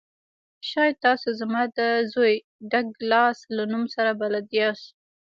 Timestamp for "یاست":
4.59-4.89